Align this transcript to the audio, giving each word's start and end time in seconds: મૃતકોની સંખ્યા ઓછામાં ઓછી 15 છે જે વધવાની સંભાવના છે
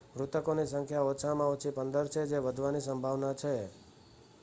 મૃતકોની 0.15 0.67
સંખ્યા 0.67 1.03
ઓછામાં 1.03 1.49
ઓછી 1.49 1.71
15 1.71 2.09
છે 2.09 2.21
જે 2.25 2.39
વધવાની 2.39 2.81
સંભાવના 2.81 3.33
છે 3.33 3.53